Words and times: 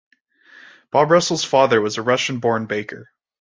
Bob 0.89 1.11
Russell's 1.11 1.43
father 1.43 1.79
was 1.79 1.99
a 1.99 2.01
Russian-born 2.01 2.65
baker. 2.65 3.11